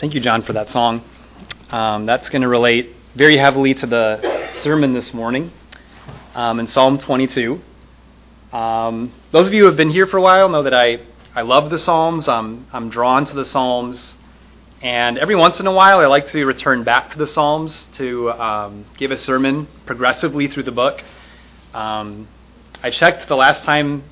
[0.00, 1.04] Thank you, John, for that song.
[1.68, 5.52] Um, that's going to relate very heavily to the sermon this morning
[6.34, 7.60] um, in Psalm 22.
[8.50, 11.00] Um, those of you who have been here for a while know that I,
[11.34, 12.28] I love the Psalms.
[12.28, 14.16] I'm, I'm drawn to the Psalms.
[14.80, 18.30] And every once in a while, I like to return back to the Psalms to
[18.30, 21.04] um, give a sermon progressively through the book.
[21.74, 22.26] Um,
[22.82, 24.04] I checked the last time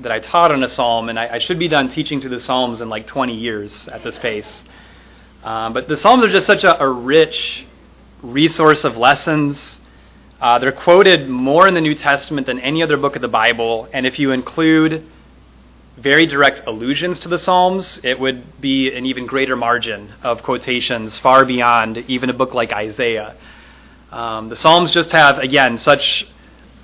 [0.00, 2.40] that I taught on a Psalm, and I, I, should be done teaching to the
[2.40, 4.64] Psalms in like 20 years at this pace.
[5.46, 7.64] Um, but the Psalms are just such a, a rich
[8.20, 9.78] resource of lessons.
[10.40, 13.88] Uh, they're quoted more in the New Testament than any other book of the Bible,
[13.92, 15.06] and if you include
[15.98, 21.16] very direct allusions to the Psalms, it would be an even greater margin of quotations,
[21.16, 23.36] far beyond even a book like Isaiah.
[24.10, 26.26] Um, the Psalms just have, again, such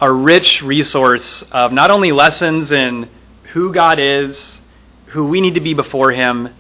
[0.01, 3.09] a rich resource of not only lessons in
[3.55, 4.63] who God is,
[5.07, 6.55] who we need to be before Him,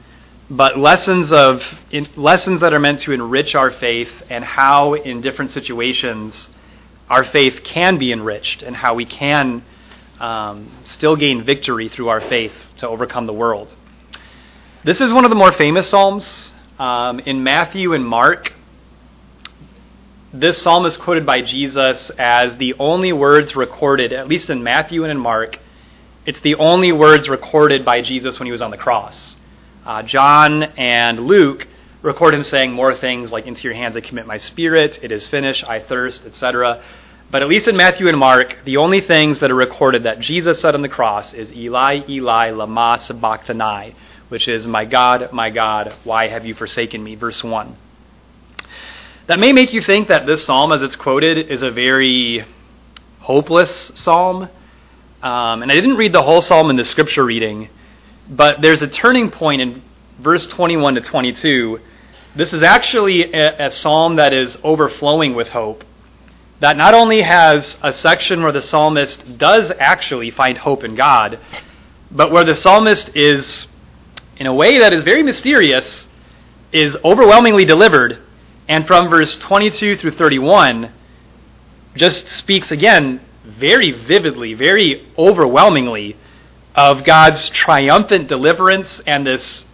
[0.50, 5.20] but lessons of in, lessons that are meant to enrich our faith and how, in
[5.20, 6.50] different situations,
[7.08, 9.64] our faith can be enriched and how we can
[10.20, 13.74] um, still gain victory through our faith to overcome the world.
[14.84, 16.52] This is one of the more famous Psalms.
[16.78, 18.52] Um, in Matthew and Mark,
[20.32, 25.04] this psalm is quoted by Jesus as the only words recorded, at least in Matthew
[25.04, 25.58] and in Mark,
[26.24, 29.36] it's the only words recorded by Jesus when he was on the cross.
[29.84, 31.66] Uh, John and Luke
[32.02, 35.26] record him saying more things like, Into your hands I commit my spirit, it is
[35.26, 36.82] finished, I thirst, etc.
[37.30, 40.60] But at least in Matthew and Mark, the only things that are recorded that Jesus
[40.60, 43.96] said on the cross is Eli, Eli, lama sabachthani,
[44.28, 47.14] which is, My God, my God, why have you forsaken me?
[47.14, 47.76] Verse 1.
[49.26, 52.44] That may make you think that this psalm, as it's quoted, is a very
[53.20, 54.48] hopeless psalm.
[55.22, 57.68] Um, and I didn't read the whole psalm in the scripture reading,
[58.28, 59.82] but there's a turning point in
[60.20, 61.80] verse 21 to 22.
[62.34, 65.84] This is actually a, a psalm that is overflowing with hope
[66.62, 71.40] that not only has a section where the psalmist does actually find hope in God,
[72.08, 73.66] but where the psalmist is,
[74.36, 76.06] in a way that is very mysterious,
[76.70, 78.16] is overwhelmingly delivered,
[78.68, 80.92] and from verse 22 through 31,
[81.96, 86.16] just speaks again very vividly, very overwhelmingly
[86.74, 89.66] of God's triumphant deliverance and this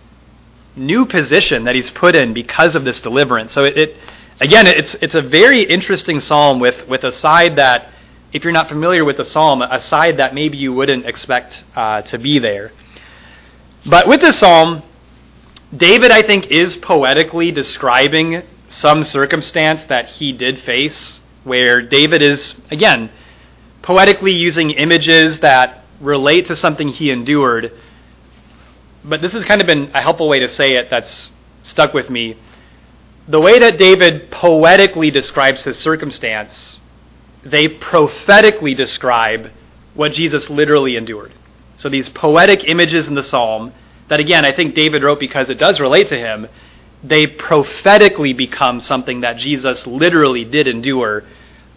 [0.76, 3.52] new position that he's put in because of this deliverance.
[3.52, 3.96] So it, it
[4.40, 7.88] again, it's, it's a very interesting psalm with, with a side that,
[8.32, 12.02] if you're not familiar with the psalm, a side that maybe you wouldn't expect uh,
[12.02, 12.72] to be there.
[13.86, 14.82] But with this psalm,
[15.74, 22.54] David, I think, is poetically describing some circumstance that he did face, where David is,
[22.70, 23.10] again,
[23.82, 27.72] poetically using images that relate to something he endured.
[29.04, 31.30] But this has kind of been a helpful way to say it that's
[31.62, 32.36] stuck with me
[33.28, 36.78] the way that David poetically describes his circumstance,
[37.44, 39.50] they prophetically describe
[39.94, 41.34] what Jesus literally endured.
[41.76, 43.72] So these poetic images in the psalm,
[44.08, 46.48] that again, I think David wrote because it does relate to him,
[47.04, 51.24] they prophetically become something that Jesus literally did endure.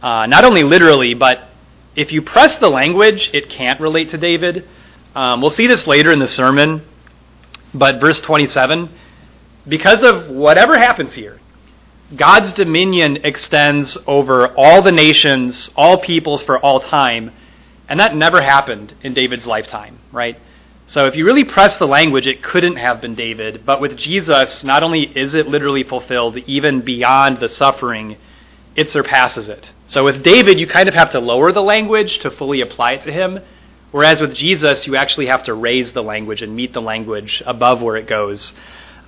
[0.02, 1.50] Uh, not only literally, but
[1.96, 4.68] if you press the language, it can't relate to David.
[5.16, 6.84] Um, we'll see this later in the sermon,
[7.74, 8.90] but verse 27
[9.68, 11.40] because of whatever happens here,
[12.16, 17.32] God's dominion extends over all the nations, all peoples for all time,
[17.88, 20.38] and that never happened in David's lifetime, right?
[20.88, 24.64] So if you really press the language, it couldn't have been David, but with Jesus,
[24.64, 28.18] not only is it literally fulfilled even beyond the suffering,
[28.76, 29.72] it surpasses it.
[29.88, 33.02] So with David, you kind of have to lower the language to fully apply it
[33.04, 33.40] to him,
[33.92, 37.82] whereas with Jesus, you actually have to raise the language and meet the language above
[37.82, 38.54] where it goes.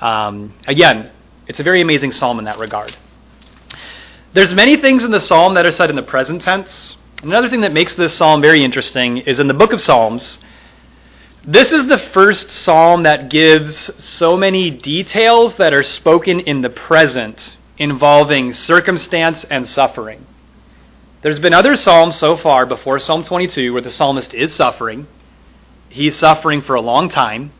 [0.01, 1.11] Um, again,
[1.47, 2.95] it's a very amazing psalm in that regard.
[4.33, 6.97] There's many things in the psalm that are said in the present tense.
[7.21, 10.39] Another thing that makes this psalm very interesting is in the book of Psalms,
[11.45, 16.69] this is the first psalm that gives so many details that are spoken in the
[16.69, 20.25] present involving circumstance and suffering.
[21.21, 25.07] There's been other psalms so far before Psalm 22 where the psalmist is suffering.
[25.89, 27.53] He's suffering for a long time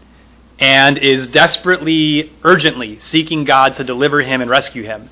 [0.60, 5.10] and is desperately, urgently seeking God to deliver him and rescue him.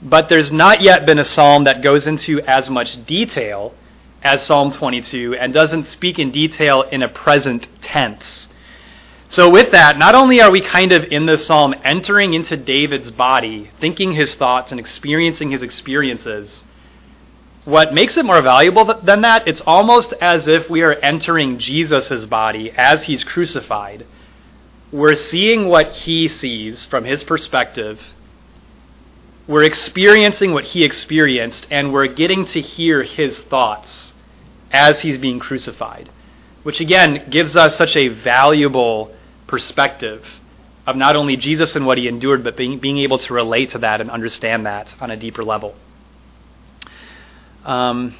[0.00, 3.74] But there's not yet been a psalm that goes into as much detail
[4.22, 8.48] as Psalm 22 and doesn't speak in detail in a present tense.
[9.30, 13.10] So, with that, not only are we kind of in this psalm entering into David's
[13.10, 16.64] body, thinking his thoughts and experiencing his experiences,
[17.64, 22.24] what makes it more valuable than that, it's almost as if we are entering Jesus'
[22.24, 24.06] body as he's crucified
[24.90, 28.00] we're seeing what he sees from his perspective.
[29.46, 34.14] We're experiencing what he experienced, and we're getting to hear his thoughts
[34.70, 36.10] as he's being crucified,
[36.62, 39.14] which again gives us such a valuable
[39.48, 40.24] perspective
[40.86, 43.78] of not only Jesus and what he endured, but being, being able to relate to
[43.78, 45.74] that and understand that on a deeper level.
[47.64, 48.16] Um,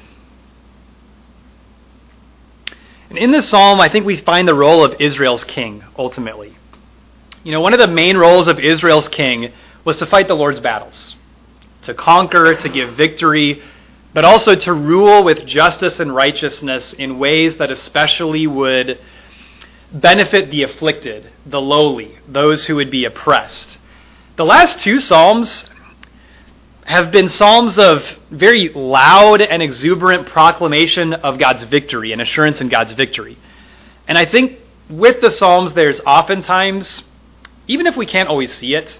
[3.09, 6.55] and in this psalm, I think we find the role of Israel's king, ultimately.
[7.43, 9.51] You know, one of the main roles of Israel's king
[9.83, 11.15] was to fight the Lord's battles,
[11.83, 13.63] to conquer, to give victory,
[14.13, 18.99] but also to rule with justice and righteousness in ways that especially would
[19.91, 23.79] benefit the afflicted, the lowly, those who would be oppressed.
[24.35, 25.65] The last two Psalms
[26.85, 32.69] have been Psalms of very loud and exuberant proclamation of God's victory and assurance in
[32.69, 33.37] God's victory.
[34.07, 34.59] And I think
[34.89, 37.03] with the Psalms, there's oftentimes,
[37.67, 38.99] even if we can't always see it,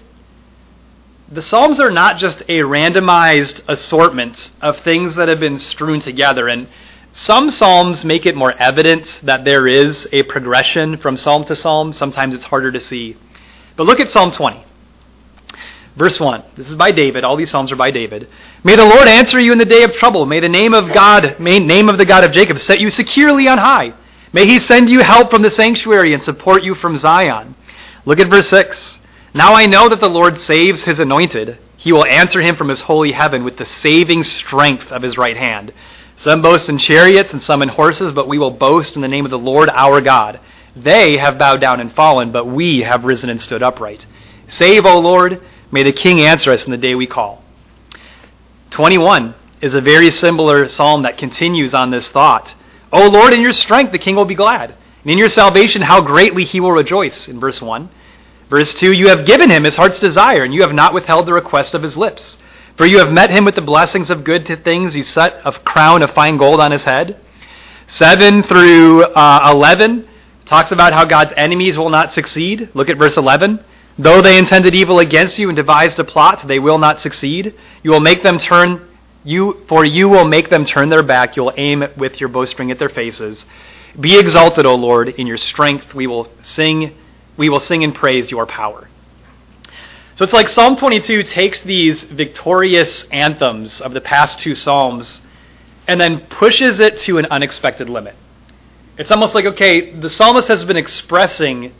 [1.32, 6.48] the Psalms are not just a randomized assortment of things that have been strewn together.
[6.48, 6.68] And
[7.12, 11.92] some Psalms make it more evident that there is a progression from Psalm to Psalm.
[11.92, 13.16] Sometimes it's harder to see.
[13.76, 14.64] But look at Psalm 20.
[15.96, 16.44] Verse 1.
[16.56, 17.24] This is by David.
[17.24, 18.28] All these Psalms are by David.
[18.62, 20.24] May the Lord answer you in the day of trouble.
[20.24, 23.48] May the name of God, may name of the God of Jacob set you securely
[23.48, 23.92] on high.
[24.32, 27.56] May he send you help from the sanctuary and support you from Zion.
[28.04, 29.00] Look at verse 6.
[29.34, 31.58] Now I know that the Lord saves his anointed.
[31.76, 35.36] He will answer him from his holy heaven with the saving strength of his right
[35.36, 35.72] hand.
[36.20, 39.24] Some boast in chariots and some in horses, but we will boast in the name
[39.24, 40.38] of the Lord our God.
[40.76, 44.04] They have bowed down and fallen, but we have risen and stood upright.
[44.46, 45.40] Save, O Lord.
[45.72, 47.42] May the King answer us in the day we call.
[48.68, 52.54] 21 is a very similar psalm that continues on this thought.
[52.92, 54.74] O Lord, in your strength the King will be glad.
[55.02, 57.28] And in your salvation, how greatly he will rejoice.
[57.28, 57.88] In verse 1.
[58.50, 61.32] Verse 2 You have given him his heart's desire, and you have not withheld the
[61.32, 62.36] request of his lips.
[62.80, 64.96] For you have met him with the blessings of good things.
[64.96, 67.20] You set a crown of fine gold on his head.
[67.88, 70.08] 7 through uh, 11
[70.46, 72.70] talks about how God's enemies will not succeed.
[72.72, 73.62] Look at verse 11.
[73.98, 77.54] Though they intended evil against you and devised a plot, they will not succeed.
[77.82, 78.88] You will make them turn
[79.24, 81.36] you for you will make them turn their back.
[81.36, 83.44] You will aim with your bowstring at their faces.
[84.00, 85.94] Be exalted, O Lord, in your strength.
[85.94, 86.96] We will sing
[87.36, 88.88] we will sing and praise your power.
[90.20, 95.22] So it's like Psalm 22 takes these victorious anthems of the past two Psalms
[95.88, 98.16] and then pushes it to an unexpected limit.
[98.98, 101.72] It's almost like, okay, the psalmist has been expressing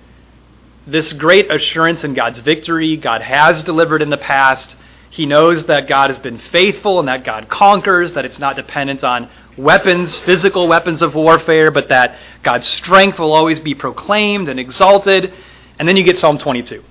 [0.86, 2.96] this great assurance in God's victory.
[2.96, 4.74] God has delivered in the past.
[5.10, 9.04] He knows that God has been faithful and that God conquers, that it's not dependent
[9.04, 9.28] on
[9.58, 15.30] weapons, physical weapons of warfare, but that God's strength will always be proclaimed and exalted.
[15.78, 16.82] And then you get Psalm 22.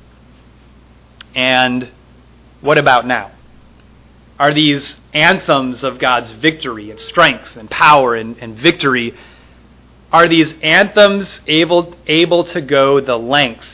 [1.36, 1.92] And
[2.62, 3.32] what about now?
[4.40, 9.14] Are these anthems of God's victory and strength and power and, and victory,
[10.12, 13.66] are these anthems able, able to go the length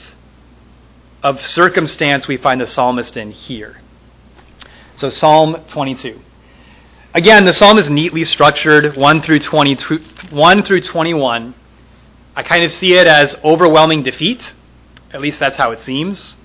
[1.24, 3.78] of circumstance we find the psalmist in here?
[4.96, 6.20] So, Psalm 22.
[7.14, 9.76] Again, the psalm is neatly structured, 1 through, 20,
[10.32, 11.56] 1 through 21.
[12.36, 14.54] I kind of see it as overwhelming defeat.
[15.14, 16.36] At least that's how it seems.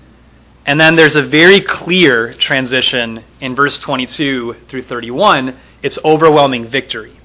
[0.65, 5.57] And then there's a very clear transition in verse 22 through 31.
[5.81, 7.19] It's overwhelming victory.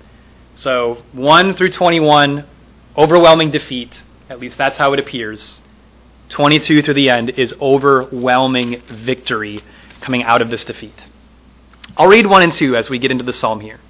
[0.55, 2.45] So 1 through 21,
[2.97, 4.03] overwhelming defeat.
[4.31, 5.61] At least that's how it appears.
[6.31, 9.61] 22 through the end is overwhelming victory
[10.01, 11.07] coming out of this defeat.
[11.97, 13.81] I'll read 1 and 2 as we get into the psalm here.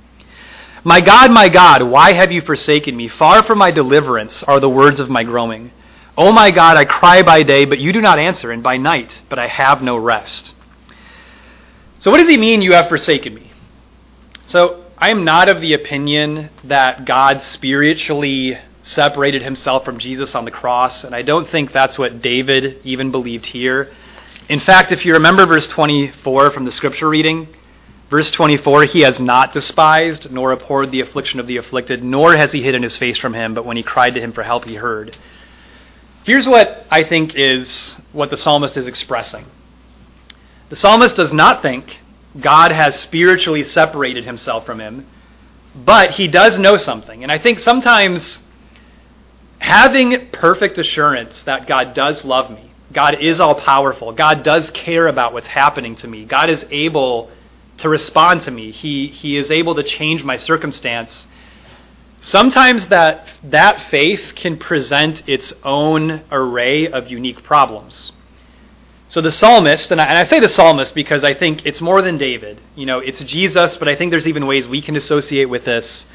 [0.85, 3.09] My God, my God, why have you forsaken me?
[3.09, 5.73] Far from my deliverance are the words of my groaning.
[6.18, 9.20] Oh my God, I cry by day, but you do not answer, and by night,
[9.28, 10.54] but I have no rest.
[11.99, 13.50] So, what does he mean, you have forsaken me?
[14.46, 20.46] So, I am not of the opinion that God spiritually separated himself from Jesus on
[20.46, 23.92] the cross, and I don't think that's what David even believed here.
[24.49, 27.49] In fact, if you remember verse 24 from the scripture reading,
[28.08, 32.52] verse 24, he has not despised nor abhorred the affliction of the afflicted, nor has
[32.52, 34.76] he hidden his face from him, but when he cried to him for help, he
[34.76, 35.18] heard.
[36.26, 39.47] Here's what I think is what the psalmist is expressing.
[40.71, 42.00] The psalmist does not think
[42.40, 45.06] God has spiritually separated himself from him,
[45.76, 47.23] but he does know something.
[47.23, 48.40] And I think sometimes
[49.59, 55.06] having perfect assurance that God does love me, God is all powerful, God does care
[55.06, 57.30] about what's happening to me, God is able
[57.78, 61.28] to respond to me, He, he is able to change my circumstance
[62.20, 68.12] sometimes that, that faith can present its own array of unique problems.
[69.08, 72.02] So the psalmist, and I, and I, say the psalmist because I think it's more
[72.02, 72.61] than David.
[72.75, 76.06] You know, it's Jesus, but I think there's even ways we can associate with this.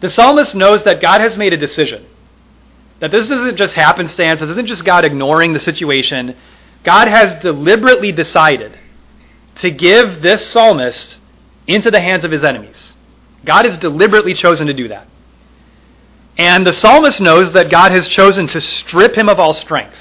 [0.00, 2.06] The psalmist knows that God has made a decision.
[3.00, 6.36] That this isn't just happenstance, this isn't just God ignoring the situation.
[6.84, 8.78] God has deliberately decided
[9.56, 11.18] to give this psalmist
[11.66, 12.94] into the hands of his enemies.
[13.44, 15.08] God has deliberately chosen to do that.
[16.36, 19.96] And the psalmist knows that God has chosen to strip him of all strength,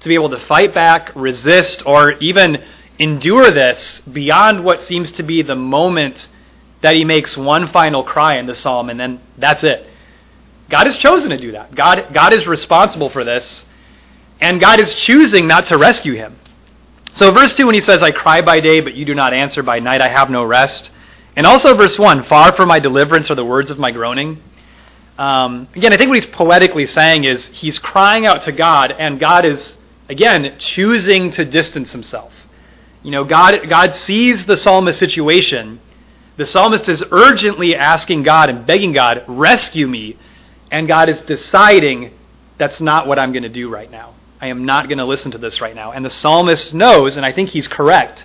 [0.00, 2.62] to be able to fight back, resist, or even
[2.98, 6.28] endure this beyond what seems to be the moment
[6.82, 9.88] that he makes one final cry in the psalm, and then that's it.
[10.68, 11.74] God has chosen to do that.
[11.74, 13.64] God, God is responsible for this,
[14.40, 16.38] and God is choosing not to rescue him.
[17.14, 19.62] So, verse 2, when he says, I cry by day, but you do not answer,
[19.62, 20.90] by night I have no rest.
[21.34, 24.42] And also, verse 1, far from my deliverance are the words of my groaning.
[25.18, 29.18] Um, again, I think what he's poetically saying is he's crying out to God, and
[29.18, 29.76] God is,
[30.08, 32.32] again, choosing to distance himself.
[33.02, 35.80] You know, God, God sees the psalmist's situation.
[36.36, 40.16] The psalmist is urgently asking God and begging God, rescue me.
[40.70, 42.12] And God is deciding
[42.58, 44.14] that's not what I'm going to do right now.
[44.40, 45.90] I am not going to listen to this right now.
[45.92, 48.24] And the psalmist knows, and I think he's correct,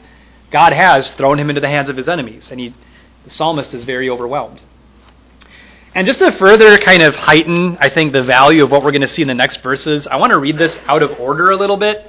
[0.51, 2.51] God has thrown him into the hands of his enemies.
[2.51, 2.75] And he,
[3.23, 4.61] the psalmist is very overwhelmed.
[5.95, 9.01] And just to further kind of heighten, I think, the value of what we're going
[9.01, 11.55] to see in the next verses, I want to read this out of order a
[11.55, 12.07] little bit.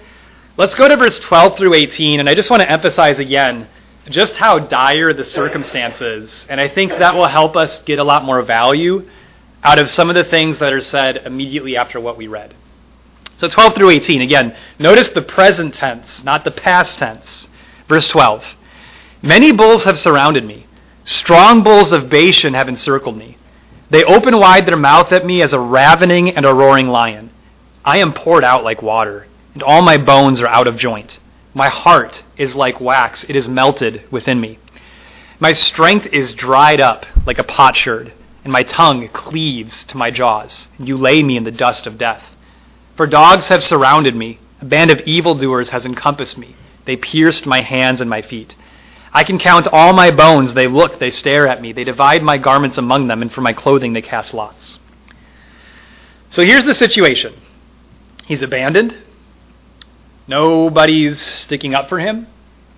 [0.57, 3.69] Let's go to verse 12 through 18, and I just want to emphasize again
[4.09, 8.25] just how dire the circumstances, and I think that will help us get a lot
[8.25, 9.09] more value
[9.63, 12.55] out of some of the things that are said immediately after what we read.
[13.37, 17.49] So 12 through 18, again, notice the present tense, not the past tense.
[17.89, 18.45] Verse 12
[19.23, 20.67] Many bulls have surrounded me,
[21.05, 23.39] strong bulls of Bashan have encircled me.
[23.95, 27.31] They open wide their mouth at me as a ravening and a roaring lion.
[27.85, 31.21] I am poured out like water, and all my bones are out of joint.
[31.55, 34.59] My heart is like wax, it is melted within me.
[35.39, 40.67] My strength is dried up like a potsherd, and my tongue cleaves to my jaws.
[40.77, 42.35] You lay me in the dust of death.
[42.97, 46.57] For dogs have surrounded me, a band of evildoers has encompassed me.
[46.85, 48.57] They pierced my hands and my feet.
[49.15, 50.55] I can count all my bones.
[50.55, 51.73] They look, they stare at me.
[51.73, 54.81] They divide my garments among them, and for my clothing they cast lots.
[56.31, 57.33] So here's the situation
[58.27, 58.99] he's abandoned.
[60.27, 62.27] Nobody's sticking up for him.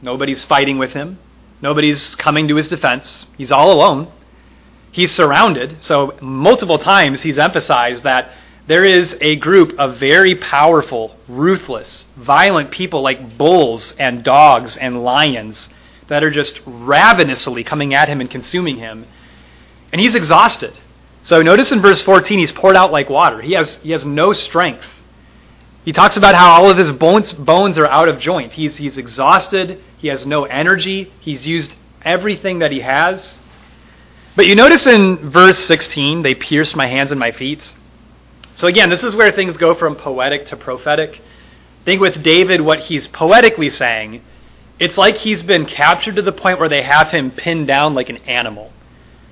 [0.02, 1.18] Nobody's fighting with him.
[1.62, 3.24] Nobody's coming to his defense.
[3.38, 4.12] He's all alone.
[4.90, 5.78] He's surrounded.
[5.80, 8.32] So, multiple times he's emphasized that
[8.66, 15.02] there is a group of very powerful, ruthless, violent people like bulls and dogs and
[15.02, 15.68] lions
[16.08, 19.06] that are just ravenously coming at him and consuming him.
[19.92, 20.74] And he's exhausted.
[21.22, 23.42] So notice in verse 14, he's poured out like water.
[23.42, 24.86] He has, he has no strength.
[25.84, 28.52] He talks about how all of his bones, bones are out of joint.
[28.52, 29.82] He's, he's exhausted.
[29.98, 31.12] He has no energy.
[31.20, 33.38] He's used everything that he has.
[34.36, 37.72] But you notice in verse 16, they pierced my hands and my feet.
[38.54, 41.20] So again, this is where things go from poetic to prophetic.
[41.84, 44.22] Think with David, what he's poetically saying
[44.78, 48.08] it's like he's been captured to the point where they have him pinned down like
[48.10, 48.72] an animal.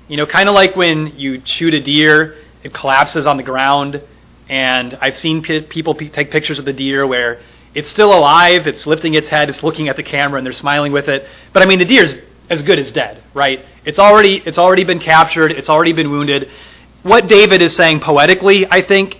[0.07, 4.01] You know, kind of like when you shoot a deer, it collapses on the ground.
[4.49, 7.41] And I've seen p- people p- take pictures of the deer where
[7.73, 10.91] it's still alive, it's lifting its head, it's looking at the camera, and they're smiling
[10.91, 11.27] with it.
[11.53, 12.15] But I mean, the deer's
[12.49, 13.65] as good as dead, right?
[13.85, 16.49] It's already it's already been captured, it's already been wounded.
[17.03, 19.19] What David is saying poetically, I think,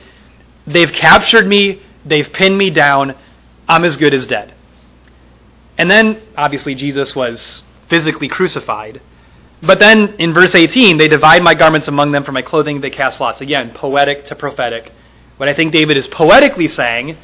[0.66, 3.16] they've captured me, they've pinned me down,
[3.68, 4.55] I'm as good as dead.
[5.78, 9.02] And then, obviously, Jesus was physically crucified.
[9.62, 12.90] But then in verse 18, they divide my garments among them, for my clothing they
[12.90, 13.42] cast lots.
[13.42, 14.92] Again, poetic to prophetic.
[15.38, 17.18] What I think David is poetically saying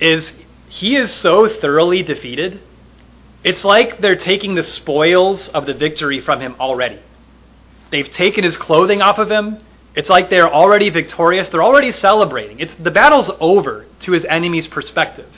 [0.00, 0.32] is
[0.68, 2.60] he is so thoroughly defeated.
[3.44, 7.00] It's like they're taking the spoils of the victory from him already.
[7.90, 9.58] They've taken his clothing off of him.
[9.94, 11.48] It's like they're already victorious.
[11.48, 12.58] They're already celebrating.
[12.58, 15.30] It's, the battle's over to his enemy's perspective.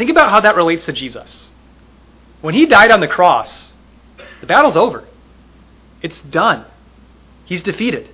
[0.00, 1.50] Think about how that relates to Jesus.
[2.40, 3.74] When he died on the cross,
[4.40, 5.06] the battle's over.
[6.00, 6.64] It's done.
[7.44, 8.08] He's defeated.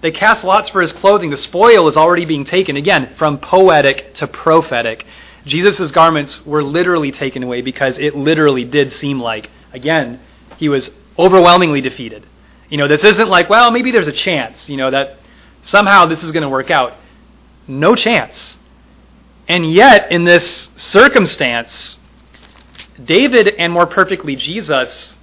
[0.00, 1.28] They cast lots for his clothing.
[1.28, 2.78] The spoil is already being taken.
[2.78, 5.04] Again, from poetic to prophetic.
[5.44, 10.20] Jesus' garments were literally taken away because it literally did seem like, again,
[10.56, 12.26] he was overwhelmingly defeated.
[12.70, 15.18] You know, this isn't like, well, maybe there's a chance, you know, that
[15.60, 16.94] somehow this is going to work out.
[17.68, 18.56] No chance.
[19.48, 21.98] And yet, in this circumstance,
[23.02, 25.18] David, and more perfectly Jesus,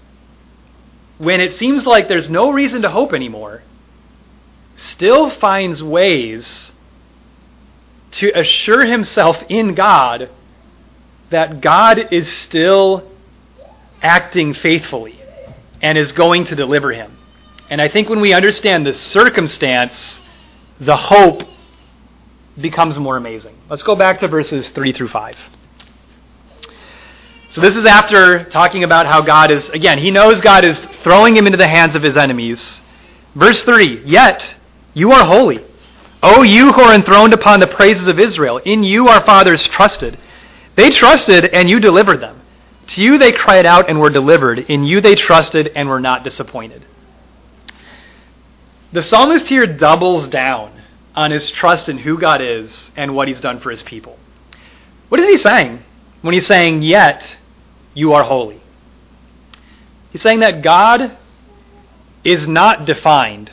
[1.18, 3.64] when it seems like there's no reason to hope anymore,
[4.76, 6.72] still finds ways
[8.12, 10.30] to assure himself in God
[11.30, 13.12] that God is still
[14.02, 15.20] acting faithfully
[15.82, 17.18] and is going to deliver him.
[17.70, 20.22] And I think when we understand the circumstance,
[20.80, 21.44] the hope
[22.60, 23.56] becomes more amazing.
[23.70, 25.36] Let's go back to verses 3 through 5.
[27.50, 31.36] So this is after talking about how God is, again, he knows God is throwing
[31.36, 32.82] him into the hands of his enemies.
[33.36, 34.56] Verse 3 Yet
[34.94, 35.64] you are holy.
[36.22, 40.18] O you who are enthroned upon the praises of Israel, in you our fathers trusted.
[40.76, 42.42] They trusted, and you delivered them.
[42.88, 44.60] To you they cried out and were delivered.
[44.60, 46.86] In you they trusted and were not disappointed.
[48.92, 50.83] The psalmist here doubles down
[51.16, 54.18] on his trust in who God is and what he's done for his people.
[55.10, 55.84] What is he saying
[56.22, 57.38] when he's saying, Yet
[57.94, 58.62] you are holy?
[60.12, 61.18] He's saying that God
[62.24, 63.52] is not defined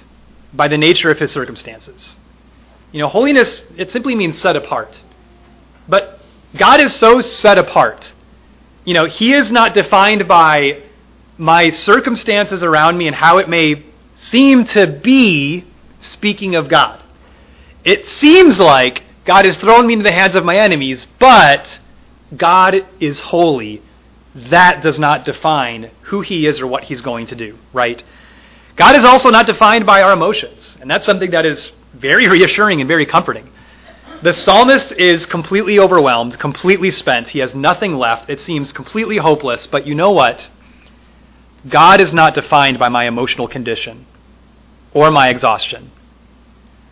[0.53, 2.19] by the nature of his circumstances.
[2.93, 5.01] You know, holiness, it simply means set apart.
[5.89, 6.21] But
[6.57, 8.15] God is so set apart.
[8.85, 10.83] You know, he is not defined by
[11.39, 15.65] my circumstances around me and how it may seem to be,
[16.01, 17.03] speaking of God.
[17.85, 21.79] It seems like God has thrown me into the hands of my enemies, but
[22.37, 23.83] God is holy.
[24.35, 28.03] That does not define who he is or what he's going to do, right?
[28.77, 32.81] God is also not defined by our emotions, and that's something that is very reassuring
[32.81, 33.51] and very comforting.
[34.23, 37.31] The psalmist is completely overwhelmed, completely spent.
[37.31, 38.29] He has nothing left.
[38.29, 40.51] It seems completely hopeless, but you know what?
[41.69, 44.07] God is not defined by my emotional condition
[44.93, 45.91] or my exhaustion.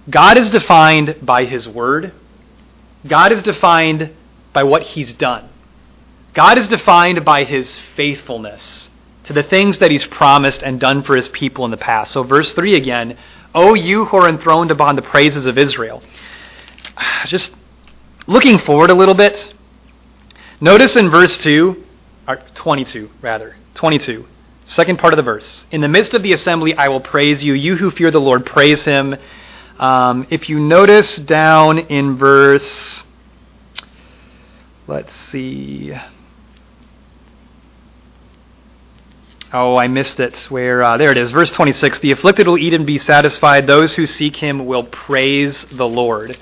[0.09, 2.13] God is defined by His Word.
[3.07, 4.15] God is defined
[4.53, 5.49] by what He's done.
[6.35, 8.91] God is defined by His faithfulness
[9.25, 12.13] to the things that He's promised and done for His people in the past.
[12.13, 13.19] So, verse 3 again
[13.55, 16.03] O you who are enthroned upon the praises of Israel.
[17.27, 17.55] Just
[18.27, 19.53] looking forward a little bit,
[20.61, 21.85] notice in verse 2,
[22.27, 24.27] or 22 rather, 22,
[24.65, 25.67] second part of the verse.
[25.71, 27.55] In the midst of the assembly, I will praise you.
[27.55, 29.17] You who fear the Lord, praise him.
[29.79, 33.03] Um, if you notice down in verse,
[34.89, 35.95] let's see.
[39.53, 40.51] Oh, I missed it.
[40.51, 42.01] Where uh, there it is, verse 26.
[42.01, 43.67] The afflicted will eat and be satisfied.
[43.67, 46.37] Those who seek him will praise the Lord.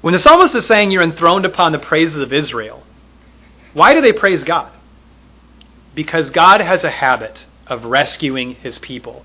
[0.00, 2.84] When the psalmist is saying you're enthroned upon the praises of Israel,
[3.72, 4.70] why do they praise God?
[5.94, 9.24] Because God has a habit of rescuing his people.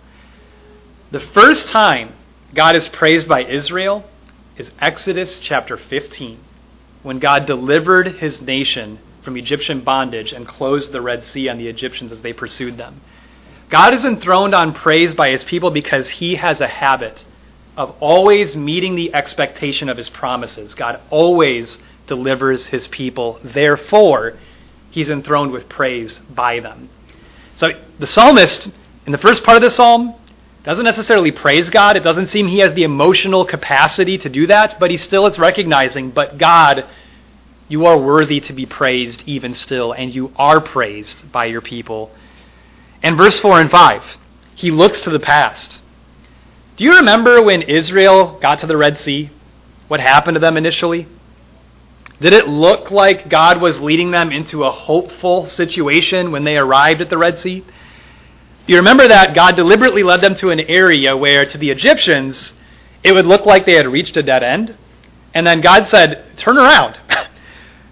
[1.11, 2.13] The first time
[2.53, 4.03] God is praised by Israel
[4.57, 6.39] is Exodus chapter 15,
[7.03, 11.67] when God delivered his nation from Egyptian bondage and closed the Red Sea on the
[11.67, 13.01] Egyptians as they pursued them.
[13.69, 17.23] God is enthroned on praise by his people because he has a habit
[17.77, 20.73] of always meeting the expectation of his promises.
[20.73, 23.39] God always delivers his people.
[23.43, 24.37] Therefore,
[24.89, 26.89] he's enthroned with praise by them.
[27.55, 28.69] So the psalmist,
[29.05, 30.15] in the first part of the psalm,
[30.63, 31.95] doesn't necessarily praise God.
[31.95, 35.39] It doesn't seem he has the emotional capacity to do that, but he still is
[35.39, 36.85] recognizing, but God
[37.69, 42.11] you are worthy to be praised even still, and you are praised by your people.
[43.03, 44.03] And verse 4 and 5,
[44.55, 45.79] he looks to the past.
[46.75, 49.29] Do you remember when Israel got to the Red Sea?
[49.87, 51.07] What happened to them initially?
[52.19, 57.01] Did it look like God was leading them into a hopeful situation when they arrived
[57.01, 57.63] at the Red Sea?
[58.69, 62.53] You remember that God deliberately led them to an area where, to the Egyptians,
[63.03, 64.77] it would look like they had reached a dead end.
[65.33, 66.99] And then God said, Turn around.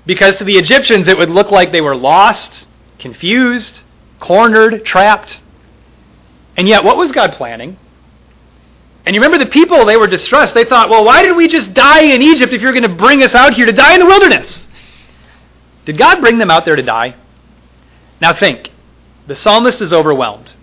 [0.06, 2.66] Because to the Egyptians, it would look like they were lost,
[2.98, 3.84] confused,
[4.22, 5.42] cornered, trapped.
[6.56, 7.78] And yet, what was God planning?
[9.06, 10.54] And you remember the people, they were distressed.
[10.54, 13.22] They thought, well, why did we just die in Egypt if you're going to bring
[13.24, 14.68] us out here to die in the wilderness?
[15.86, 17.16] Did God bring them out there to die?
[18.22, 18.72] Now think.
[19.26, 20.54] The psalmist is overwhelmed.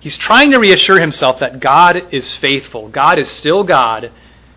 [0.00, 2.88] He's trying to reassure himself that God is faithful.
[2.88, 4.10] God is still God,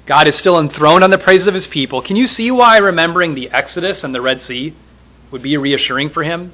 [0.06, 2.01] God is still enthroned on the praises of his people.
[2.01, 4.73] Can you see why remembering the Exodus and the Red Sea
[5.32, 6.53] would be reassuring for him?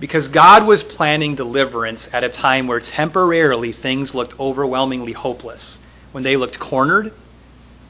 [0.00, 5.78] Because God was planning deliverance at a time where temporarily things looked overwhelmingly hopeless.
[6.12, 7.12] When they looked cornered,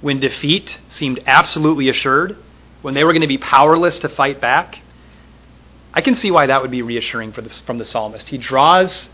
[0.00, 2.36] when defeat seemed absolutely assured,
[2.82, 4.80] when they were going to be powerless to fight back.
[5.92, 8.28] I can see why that would be reassuring the, from the psalmist.
[8.28, 9.10] He draws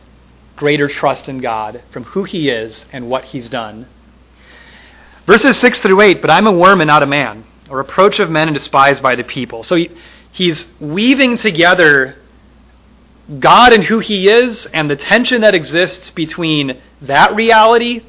[0.56, 3.86] greater trust in God from who he is and what he's done
[5.26, 8.30] Verses 6 through 8, but I'm a worm and not a man, a reproach of
[8.30, 9.64] men and despised by the people.
[9.64, 9.90] So he,
[10.30, 12.14] he's weaving together
[13.40, 18.04] God and who he is and the tension that exists between that reality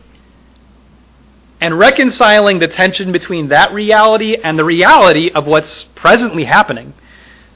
[1.60, 6.93] and reconciling the tension between that reality and the reality of what's presently happening.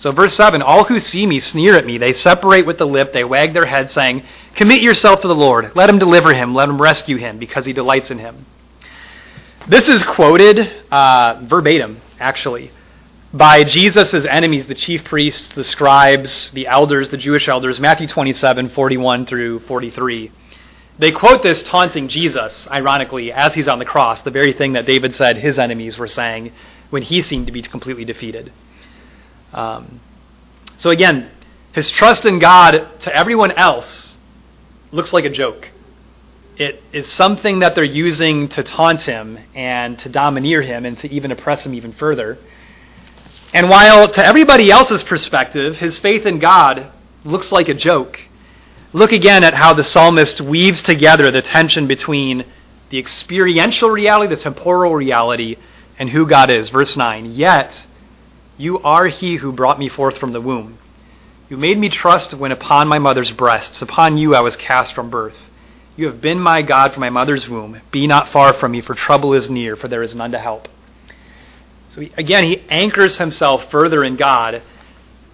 [0.02, 2.00] So, verse 7 All who see me sneer at me.
[2.00, 3.14] They separate with the lip.
[3.14, 4.24] They wag their head, saying,
[4.56, 5.72] Commit yourself to the Lord.
[5.76, 6.56] Let him deliver him.
[6.56, 8.48] Let him rescue him, because he delights in him.
[9.68, 10.58] This is quoted
[10.92, 12.72] uh, verbatim, actually,
[13.32, 18.70] by Jesus' enemies, the chief priests, the scribes, the elders, the Jewish elders, Matthew 27,
[18.70, 20.32] 41 through 43.
[20.98, 24.88] They quote this taunting Jesus, ironically, as he's on the cross, the very thing that
[24.88, 26.54] David said his enemies were saying
[26.90, 28.52] when he seemed to be completely defeated.
[29.54, 30.00] Um,
[30.78, 31.30] so again,
[31.74, 34.18] his trust in God to everyone else
[34.92, 35.70] looks like a joke.
[36.58, 41.12] It is something that they're using to taunt him and to domineer him and to
[41.12, 42.38] even oppress him even further.
[43.54, 46.92] And while to everybody else's perspective, his faith in God
[47.24, 48.20] looks like a joke,
[48.94, 52.46] look again at how the psalmist weaves together the tension between
[52.90, 55.56] the experiential reality, the temporal reality,
[55.98, 56.70] and who God is.
[56.70, 57.88] Verse 9 Yet
[58.62, 60.78] you are he who brought me forth from the womb.
[61.50, 63.82] You made me trust when upon my mother's breasts.
[63.82, 65.36] Upon you I was cast from birth.
[65.97, 67.82] You have been my God from my mother's womb.
[67.91, 70.67] Be not far from me, for trouble is near, for there is none to help.
[71.89, 74.62] So he, again, he anchors himself further in God.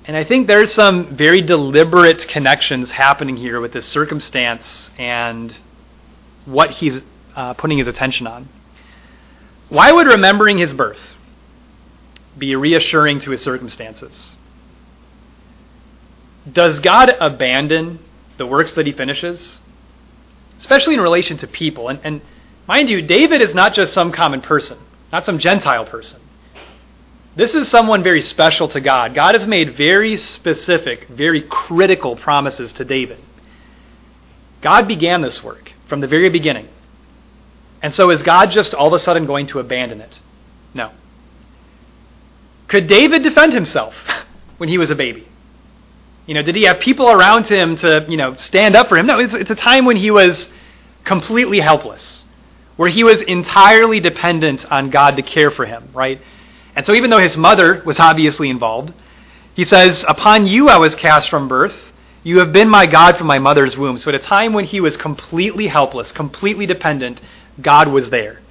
[0.05, 5.55] And I think there's some very deliberate connections happening here with this circumstance and
[6.45, 7.01] what he's
[7.35, 8.47] uh, putting his attention on.
[9.67, 11.11] Why would remembering his birth
[12.37, 14.35] be reassuring to his circumstances?
[16.51, 17.99] Does God abandon
[18.37, 19.59] the works that he finishes?
[20.57, 21.89] Especially in relation to people.
[21.89, 22.21] And, and
[22.67, 24.77] mind you, David is not just some common person,
[25.11, 26.21] not some Gentile person.
[27.35, 29.13] This is someone very special to God.
[29.13, 33.19] God has made very specific, very critical promises to David.
[34.61, 36.67] God began this work from the very beginning.
[37.81, 40.19] And so is God just all of a sudden going to abandon it?
[40.73, 40.91] No.
[42.67, 43.93] Could David defend himself
[44.57, 45.27] when he was a baby?
[46.25, 49.07] You know, did he have people around him to, you know, stand up for him?
[49.07, 50.51] No, it's, it's a time when he was
[51.05, 52.25] completely helpless,
[52.75, 56.21] where he was entirely dependent on God to care for him, right?
[56.75, 58.93] And so even though his mother was obviously involved,
[59.53, 61.75] he says, Upon you I was cast from birth.
[62.23, 63.97] You have been my God from my mother's womb.
[63.97, 67.21] So at a time when he was completely helpless, completely dependent,
[67.61, 68.41] God was there.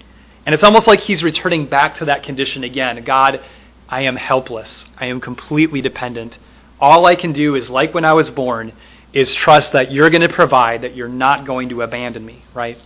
[0.46, 3.05] And it's almost like he's returning back to that condition again.
[3.05, 3.44] God,
[3.88, 4.85] I am helpless.
[4.96, 6.38] I am completely dependent.
[6.81, 8.72] All I can do is, like when I was born,
[9.12, 12.79] is trust that you're going to provide, that you're not going to abandon me, right?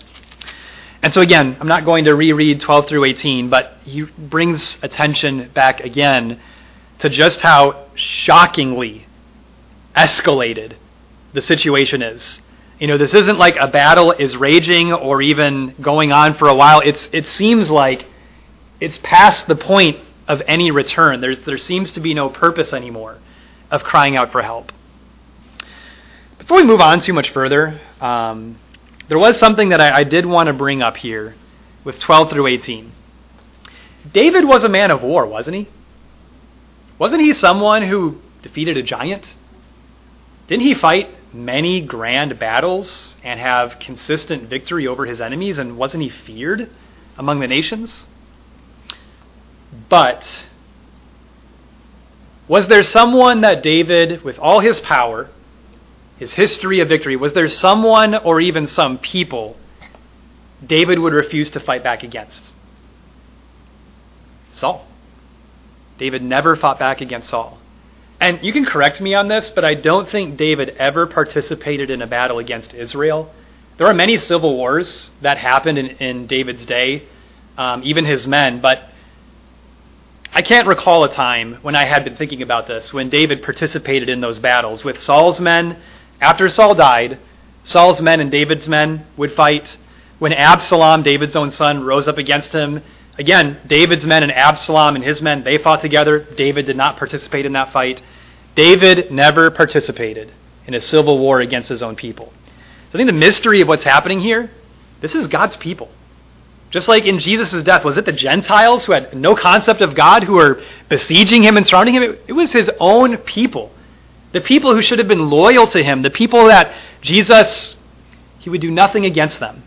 [1.03, 5.51] And so, again, I'm not going to reread 12 through 18, but he brings attention
[5.55, 6.41] back again
[6.99, 9.07] to just how shockingly
[9.97, 10.75] escalated
[11.33, 12.41] the situation is.
[12.79, 16.55] You know, this isn't like a battle is raging or even going on for a
[16.55, 16.81] while.
[16.81, 18.07] It's, it seems like
[18.79, 19.99] it's past the point
[20.31, 21.21] of any return.
[21.21, 23.19] There's, there seems to be no purpose anymore
[23.69, 24.71] of crying out for help.
[26.38, 28.57] Before we move on too much further, um,
[29.09, 31.35] there was something that I, I did want to bring up here
[31.83, 32.93] with 12 through 18.
[34.12, 35.69] David was a man of war, wasn't he?
[36.97, 39.35] Wasn't he someone who defeated a giant?
[40.47, 45.59] Didn't he fight many grand battles and have consistent victory over his enemies?
[45.59, 46.71] And wasn't he feared
[47.19, 48.07] among the nations?
[49.88, 50.46] But
[52.48, 55.30] was there someone that David, with all his power,
[56.18, 59.56] his history of victory, was there someone or even some people
[60.66, 62.52] David would refuse to fight back against?
[64.52, 64.85] Saul.
[65.96, 67.59] David never fought back against Saul.
[68.20, 72.02] And you can correct me on this, but I don't think David ever participated in
[72.02, 73.33] a battle against Israel.
[73.78, 77.09] There are many civil wars that happened in, in David's day,
[77.56, 78.89] um, even his men, but
[80.33, 84.09] I can't recall a time when I had been thinking about this, when David participated
[84.09, 85.77] in those battles with Saul's men.
[86.21, 87.19] After Saul died,
[87.64, 89.77] Saul's men and David's men would fight.
[90.21, 92.83] When Absalom, David's own son, rose up against him,
[93.19, 96.21] again, David's men and Absalom and his men, they fought together.
[96.37, 98.01] David did not participate in that fight.
[98.55, 100.33] David never participated
[100.64, 102.33] in a civil war against his own people.
[102.90, 104.51] So I think the mystery of what's happening here,
[105.01, 105.90] this is God's people.
[106.70, 110.22] Just like in Jesus' death, was it the Gentiles who had no concept of God
[110.24, 112.16] who were besieging him and surrounding him?
[112.26, 113.72] It, was his own people.
[114.33, 117.74] The people who should have been loyal to him, the people that Jesus,
[118.38, 119.64] he would do nothing against them.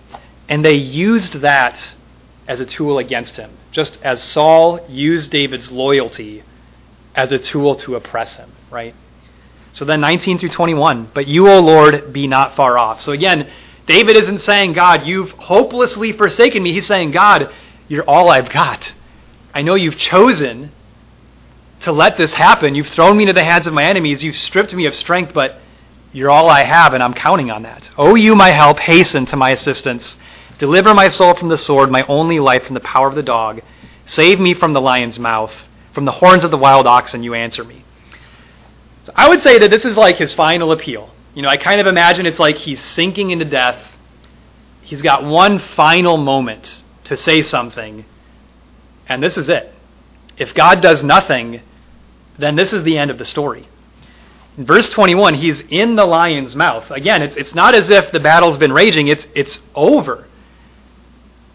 [0.47, 1.93] And they used that
[2.47, 6.43] as a tool against him, just as Saul used David's loyalty
[7.15, 8.95] as a tool to oppress him, right?
[9.73, 13.01] So then 19 through 21, but you, O Lord, be not far off.
[13.01, 13.49] So again,
[13.85, 16.71] David isn't saying, God, you've hopelessly forsaken me.
[16.71, 17.53] He's saying, God,
[17.87, 18.93] you're all I've got.
[19.53, 20.71] I know you've chosen
[21.81, 22.75] to let this happen.
[22.75, 24.23] You've thrown me into the hands of my enemies.
[24.23, 25.59] You've stripped me of strength, but
[26.13, 27.89] you're all I have, and I'm counting on that.
[27.97, 30.15] O you, my help, hasten to my assistance.
[30.59, 33.61] Deliver my soul from the sword, my only life from the power of the dog.
[34.05, 35.51] Save me from the lion's mouth,
[35.93, 37.83] from the horns of the wild oxen, you answer me.
[39.05, 41.09] So I would say that this is like his final appeal.
[41.33, 43.79] You know, I kind of imagine it's like he's sinking into death.
[44.81, 48.05] He's got one final moment to say something,
[49.07, 49.73] and this is it.
[50.37, 51.61] If God does nothing,
[52.37, 53.67] then this is the end of the story.
[54.57, 56.91] In verse 21, he's in the lion's mouth.
[56.91, 60.27] Again, it's, it's not as if the battle's been raging, it's, it's over.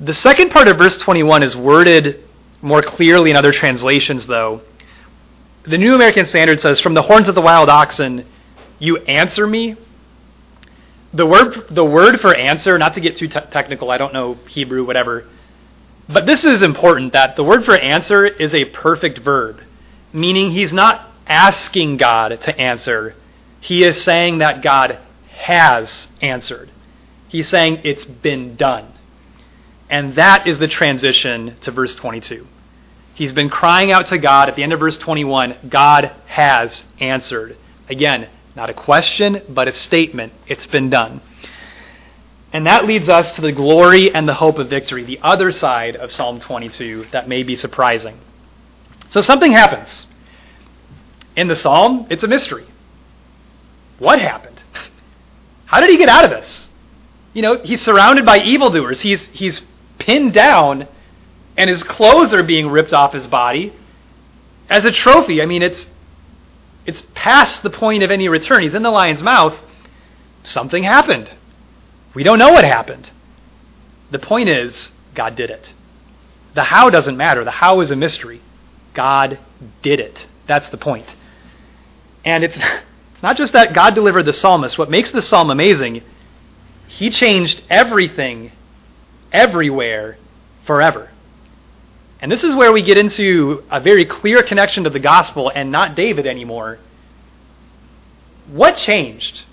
[0.01, 2.25] The second part of verse 21 is worded
[2.63, 4.63] more clearly in other translations, though.
[5.65, 8.25] The New American Standard says, From the horns of the wild oxen,
[8.79, 9.77] you answer me.
[11.13, 14.85] The word, the word for answer, not to get too technical, I don't know Hebrew,
[14.85, 15.25] whatever,
[16.09, 19.61] but this is important that the word for answer is a perfect verb,
[20.13, 23.15] meaning he's not asking God to answer.
[23.61, 24.99] He is saying that God
[25.31, 26.71] has answered.
[27.29, 28.93] He's saying it's been done.
[29.91, 32.47] And that is the transition to verse 22.
[33.15, 37.57] He's been crying out to God at the end of verse 21 God has answered.
[37.89, 40.33] Again, not a question, but a statement.
[40.49, 41.21] It's been done.
[42.53, 45.95] And that leads us to the glory and the hope of victory, the other side
[45.95, 48.19] of Psalm 22 that may be surprising.
[49.11, 50.07] So something happens.
[51.37, 52.67] In the psalm, it's a mystery.
[54.01, 54.61] What happened?
[55.67, 56.71] How did he get out of this?
[57.35, 59.03] You know, he's surrounded by evildoers.
[59.03, 59.63] He's, he's
[60.01, 60.89] pinned down,
[61.57, 63.73] and his clothes are being ripped off his body
[64.69, 65.41] as a trophy.
[65.41, 65.87] I mean, it's,
[66.89, 68.63] it's past the point of any return.
[68.63, 69.55] He's in the lion's mouth.
[70.43, 71.31] Something happened.
[72.15, 73.11] We don't know what happened.
[74.11, 75.75] The point is, God did it.
[76.55, 77.45] The how doesn't matter.
[77.45, 78.41] The how is a mystery.
[78.95, 79.39] God
[79.83, 80.27] did it.
[80.47, 81.15] That's the point.
[82.25, 82.57] And it's,
[83.13, 84.79] it's not just that God delivered the psalmist.
[84.79, 86.01] What makes the psalm amazing,
[86.87, 88.51] he changed everything,
[89.31, 90.17] everywhere,
[90.65, 91.11] forever.
[92.21, 95.71] And this is where we get into a very clear connection to the gospel and
[95.71, 96.79] not David anymore.
[98.49, 99.45] What changed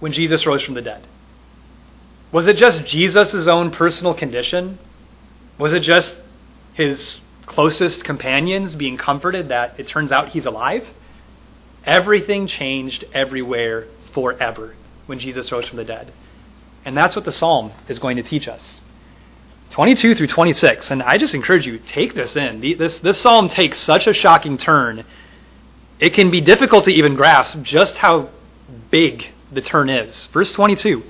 [0.00, 1.06] when Jesus rose from the dead?
[2.32, 4.78] Was it just Jesus' own personal condition?
[5.58, 6.16] Was it just
[6.74, 10.86] his closest companions being comforted that it turns out he's alive?
[11.84, 14.74] Everything changed everywhere forever
[15.06, 16.12] when Jesus rose from the dead.
[16.84, 18.80] And that's what the psalm is going to teach us.
[19.70, 20.90] 22 through 26.
[20.90, 22.60] And I just encourage you, take this in.
[22.78, 25.04] This, this psalm takes such a shocking turn.
[26.00, 28.30] It can be difficult to even grasp just how
[28.90, 30.26] big the turn is.
[30.28, 31.02] Verse 22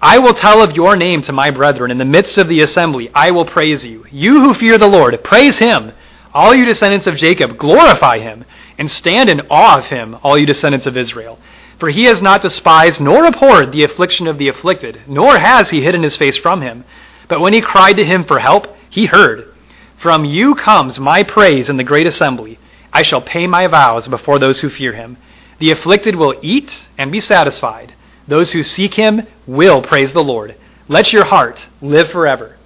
[0.00, 1.90] I will tell of your name to my brethren.
[1.90, 4.04] In the midst of the assembly, I will praise you.
[4.10, 5.92] You who fear the Lord, praise him.
[6.34, 8.44] All you descendants of Jacob, glorify him,
[8.76, 11.38] and stand in awe of him, all you descendants of Israel.
[11.78, 15.80] For he has not despised nor abhorred the affliction of the afflicted, nor has he
[15.80, 16.84] hidden his face from him.
[17.28, 19.54] But when he cried to him for help, he heard.
[19.96, 22.58] From you comes my praise in the great assembly.
[22.92, 25.16] I shall pay my vows before those who fear him.
[25.58, 27.94] The afflicted will eat and be satisfied.
[28.28, 30.56] Those who seek him will praise the Lord.
[30.88, 32.56] Let your heart live forever.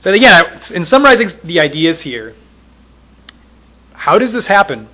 [0.00, 2.34] So, again, in summarizing the ideas here,
[3.92, 4.88] how does this happen?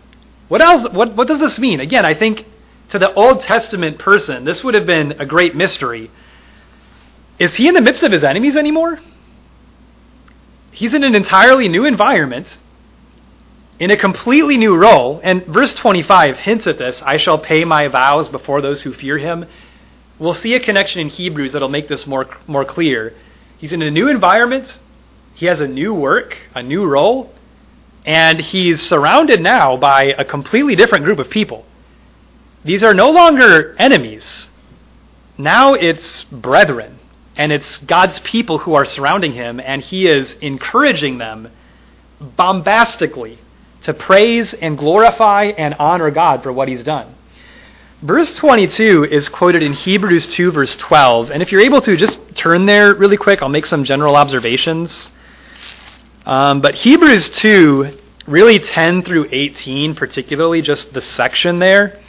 [0.49, 0.89] What else?
[0.91, 1.81] What, what does this mean?
[1.81, 2.47] Again, I think
[2.91, 6.11] to the Old Testament person, this would have been a great mystery.
[7.39, 8.99] Is he in the midst of his enemies anymore?
[10.71, 12.59] He's in an entirely new environment,
[13.79, 15.21] in a completely new role.
[15.23, 19.19] And verse 25 hints at this I shall pay my vows before those who fear
[19.19, 19.47] him.
[20.19, 23.15] We'll see a connection in Hebrews that'll make this more, more clear.
[23.59, 24.81] He's in a new environment,
[25.35, 27.33] he has a new work, a new role,
[28.05, 31.65] and he's surrounded now by a completely different group of people.
[32.65, 34.51] These are no longer enemies.
[35.37, 36.99] Now it's brethren,
[37.37, 41.51] and it's God's people who are surrounding him, and he is encouraging them
[42.21, 43.39] bombastically
[43.83, 47.15] to praise and glorify and honor God for what he's done.
[48.03, 51.31] Verse 22 is quoted in Hebrews 2, verse 12.
[51.31, 53.43] And if you're able to, just turn there really quick.
[53.43, 55.11] I'll make some general observations.
[56.27, 62.01] Um, but Hebrews 2, really 10 through 18, particularly just the section there,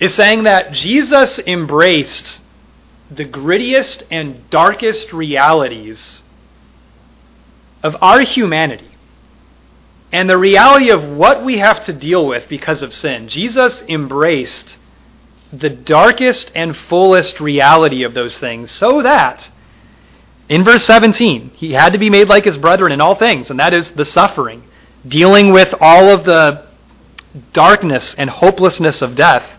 [0.00, 2.40] is saying that Jesus embraced
[3.10, 6.22] the grittiest and darkest realities
[7.82, 8.90] of our humanity
[10.12, 13.28] and the reality of what we have to deal with because of sin.
[13.28, 14.78] Jesus embraced
[15.52, 19.50] the darkest and fullest reality of those things so that
[20.48, 23.58] in verse 17 he had to be made like his brethren in all things and
[23.58, 24.62] that is the suffering
[25.06, 26.64] dealing with all of the
[27.52, 29.58] darkness and hopelessness of death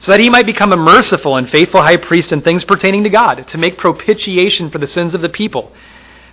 [0.00, 3.10] so that he might become a merciful and faithful high priest in things pertaining to
[3.10, 5.72] God to make propitiation for the sins of the people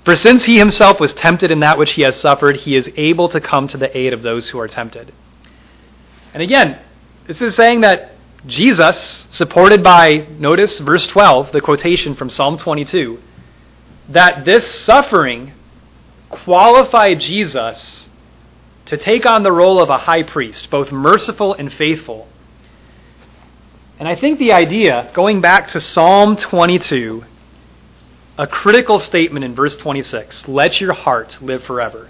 [0.04, 3.30] for since he himself was tempted in that which he has suffered he is able
[3.30, 5.14] to come to the aid of those who are tempted
[6.34, 6.80] and again
[7.28, 13.20] this is saying that Jesus, supported by, notice verse 12, the quotation from Psalm 22,
[14.10, 15.54] that this suffering
[16.30, 18.10] qualified Jesus
[18.86, 22.28] to take on the role of a high priest, both merciful and faithful.
[24.00, 27.24] And I think the idea, going back to Psalm 22,
[28.38, 32.10] a critical statement in verse 26 let your heart live forever.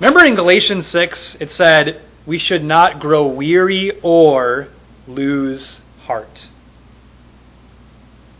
[0.00, 4.68] Remember in Galatians 6, it said, we should not grow weary or
[5.06, 6.48] lose heart.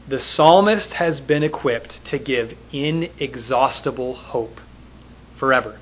[0.08, 4.60] The psalmist has been equipped to give inexhaustible hope
[5.38, 5.78] forever.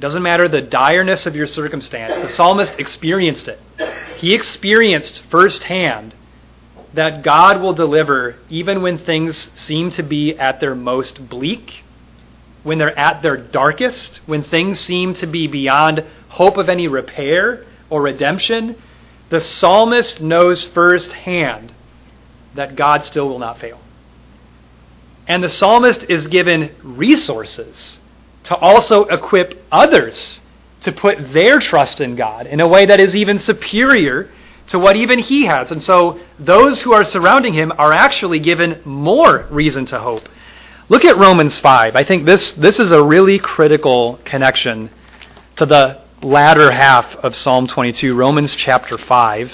[0.00, 2.14] It doesn't matter the direness of your circumstance.
[2.14, 3.60] The psalmist experienced it.
[4.16, 6.14] He experienced firsthand
[6.94, 11.84] that God will deliver even when things seem to be at their most bleak,
[12.62, 17.66] when they're at their darkest, when things seem to be beyond hope of any repair
[17.90, 18.80] or redemption.
[19.28, 21.74] The psalmist knows firsthand
[22.54, 23.78] that God still will not fail.
[25.28, 27.98] And the psalmist is given resources
[28.44, 30.40] to also equip others
[30.82, 34.30] to put their trust in God in a way that is even superior
[34.68, 35.72] to what even he has.
[35.72, 40.28] And so those who are surrounding him are actually given more reason to hope.
[40.88, 41.96] Look at Romans 5.
[41.96, 44.90] I think this, this is a really critical connection
[45.56, 49.52] to the latter half of Psalm 22, Romans chapter 5.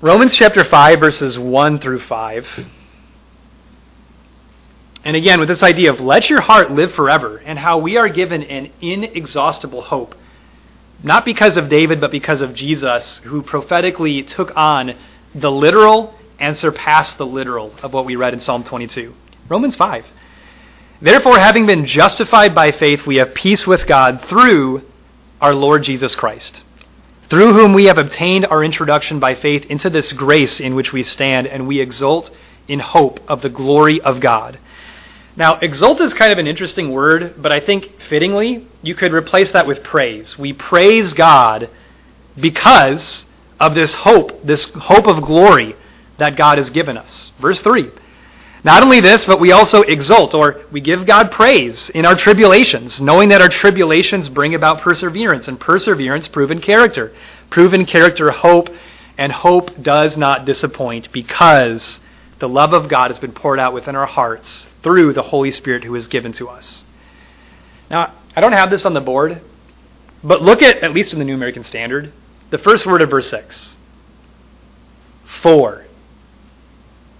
[0.00, 2.46] Romans chapter 5, verses 1 through 5.
[5.04, 8.08] And again, with this idea of let your heart live forever, and how we are
[8.08, 10.14] given an inexhaustible hope,
[11.02, 14.94] not because of David, but because of Jesus, who prophetically took on
[15.34, 19.14] the literal and surpassed the literal of what we read in Psalm 22.
[19.48, 20.04] Romans 5.
[21.00, 24.82] Therefore, having been justified by faith, we have peace with God through
[25.40, 26.62] our Lord Jesus Christ,
[27.30, 31.02] through whom we have obtained our introduction by faith into this grace in which we
[31.02, 32.30] stand, and we exult
[32.68, 34.58] in hope of the glory of God.
[35.40, 39.52] Now, exult is kind of an interesting word, but I think fittingly, you could replace
[39.52, 40.38] that with praise.
[40.38, 41.70] We praise God
[42.38, 43.24] because
[43.58, 45.76] of this hope, this hope of glory
[46.18, 47.32] that God has given us.
[47.40, 47.90] Verse 3
[48.64, 53.00] not only this, but we also exult or we give God praise in our tribulations,
[53.00, 57.14] knowing that our tribulations bring about perseverance, and perseverance, proven character.
[57.48, 58.68] Proven character, hope,
[59.16, 62.00] and hope does not disappoint because
[62.38, 65.84] the love of God has been poured out within our hearts through the Holy Spirit
[65.84, 66.84] who is given to us.
[67.90, 69.40] Now, I don't have this on the board,
[70.22, 72.12] but look at, at least in the New American Standard,
[72.50, 73.76] the first word of verse 6
[75.40, 75.86] for,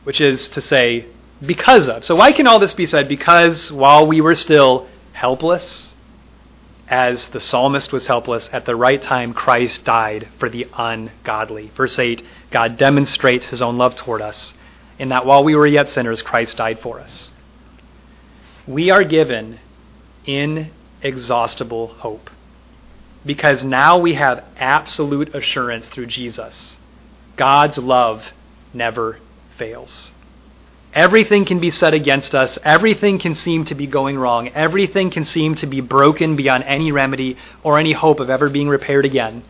[0.04, 1.06] which is to say,
[1.44, 2.04] because of.
[2.04, 3.08] So, why can all this be said?
[3.08, 5.94] Because while we were still helpless,
[6.88, 11.70] as the psalmist was helpless, at the right time Christ died for the ungodly.
[11.76, 14.54] Verse 8 God demonstrates his own love toward us
[14.98, 17.30] in that while we were yet sinners, Christ died for us.
[18.70, 19.58] We are given
[20.26, 22.30] inexhaustible hope
[23.26, 26.78] because now we have absolute assurance through Jesus.
[27.36, 28.26] God's love
[28.72, 29.18] never
[29.58, 30.12] fails.
[30.94, 32.60] Everything can be said against us.
[32.62, 34.46] Everything can seem to be going wrong.
[34.50, 38.68] Everything can seem to be broken beyond any remedy or any hope of ever being
[38.68, 39.42] repaired again.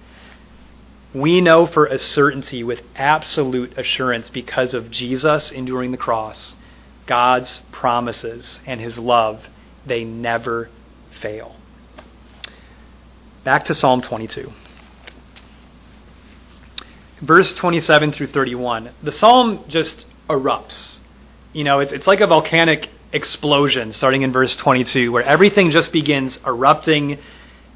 [1.13, 6.57] We know for a certainty, with absolute assurance, because of Jesus enduring the cross,
[7.11, 9.43] God's promises and his love,
[9.85, 10.71] they never
[11.21, 11.57] fail.
[13.45, 14.51] Back to Psalm 22.
[17.21, 18.91] Verse 27 through 31.
[19.03, 21.01] The psalm just erupts
[21.53, 25.93] you know, it's, it's like a volcanic explosion starting in verse 22, where everything just
[25.93, 27.19] begins erupting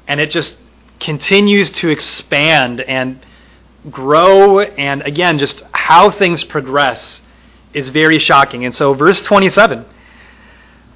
[0.07, 0.57] and it just
[0.99, 3.25] continues to expand and
[3.91, 4.61] grow.
[4.61, 7.21] And again, just how things progress
[7.75, 8.65] is very shocking.
[8.65, 9.85] And so, verse 27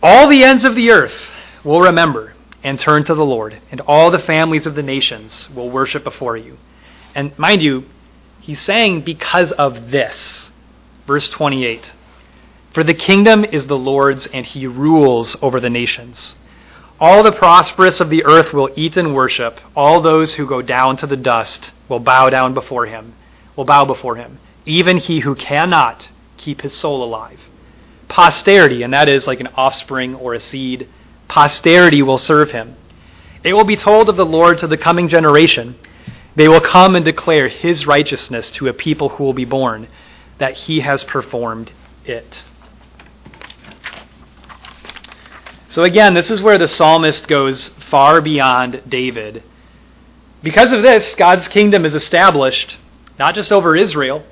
[0.02, 1.30] All the ends of the earth
[1.64, 5.70] will remember and turn to the Lord, and all the families of the nations will
[5.70, 6.58] worship before you.
[7.14, 7.86] And mind you,
[8.40, 10.52] he's saying because of this.
[11.06, 11.94] Verse 28
[12.74, 16.36] for the kingdom is the Lord's, and he rules over the nations.
[17.00, 19.60] All the prosperous of the earth will eat and worship.
[19.76, 23.16] All those who go down to the dust will bow down before him,
[23.56, 24.38] will bow before him.
[24.66, 26.10] Even he who cannot
[26.40, 27.40] keep his soul alive.
[28.08, 30.90] Posterity, and that is like an offspring or a seed,
[31.28, 32.76] posterity will serve him.
[33.44, 35.76] It will be told of the Lord to the coming generation.
[36.36, 39.88] They will come and declare his righteousness to a people who will be born,
[40.40, 41.72] that he has performed
[42.06, 42.44] it.
[45.68, 49.44] So again, this is where the psalmist goes far beyond David.
[50.42, 52.78] Because of this, God's kingdom is established
[53.20, 54.24] not just over Israel.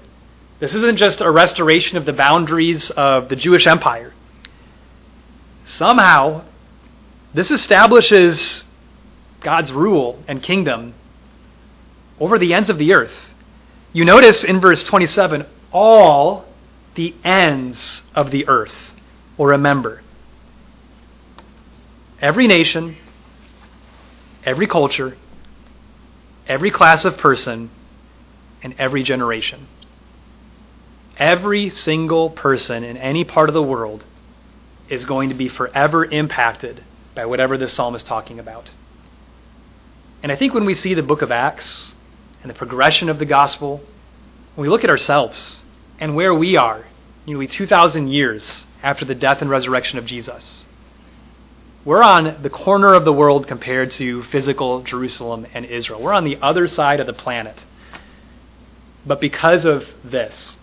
[0.59, 4.13] This isn't just a restoration of the boundaries of the Jewish empire.
[5.65, 6.45] Somehow,
[7.33, 8.63] this establishes
[9.41, 10.95] God's rule and kingdom
[12.19, 13.13] over the ends of the earth.
[13.93, 16.45] You notice in verse 27 all
[16.95, 18.73] the ends of the earth
[19.37, 20.01] will remember
[22.19, 22.97] every nation,
[24.43, 25.15] every culture,
[26.47, 27.69] every class of person,
[28.63, 29.67] and every generation.
[31.17, 34.05] Every single person in any part of the world
[34.89, 36.83] is going to be forever impacted
[37.15, 38.71] by whatever this psalm is talking about.
[40.21, 41.95] And I think when we see the book of Acts
[42.41, 43.81] and the progression of the gospel,
[44.55, 45.61] when we look at ourselves
[45.99, 46.85] and where we are
[47.25, 50.65] nearly 2,000 years after the death and resurrection of Jesus,
[51.83, 56.01] we're on the corner of the world compared to physical Jerusalem and Israel.
[56.01, 57.65] We're on the other side of the planet.
[59.05, 60.57] But because of this,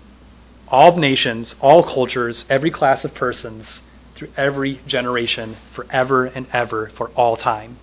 [0.69, 3.81] all nations, all cultures, every class of persons,
[4.15, 7.77] through every generation, forever and ever, for all time.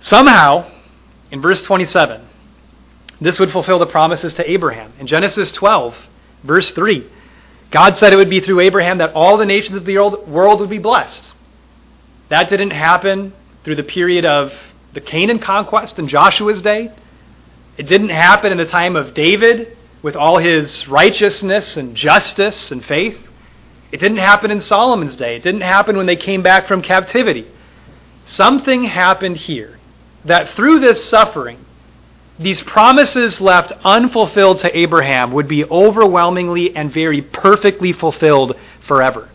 [0.00, 0.70] Somehow,
[1.30, 2.26] in verse 27,
[3.20, 4.92] this would fulfill the promises to Abraham.
[4.98, 5.94] In Genesis 12,
[6.42, 7.08] verse 3,
[7.70, 10.70] God said it would be through Abraham that all the nations of the world would
[10.70, 11.32] be blessed.
[12.28, 13.32] That didn't happen
[13.62, 14.52] through the period of
[14.92, 16.92] the Canaan conquest in Joshua's day.
[17.76, 22.84] It didn't happen in the time of David with all his righteousness and justice and
[22.84, 23.20] faith.
[23.92, 25.36] It didn't happen in Solomon's day.
[25.36, 27.46] It didn't happen when they came back from captivity.
[28.24, 29.78] Something happened here
[30.24, 31.64] that through this suffering,
[32.38, 39.28] these promises left unfulfilled to Abraham would be overwhelmingly and very perfectly fulfilled forever.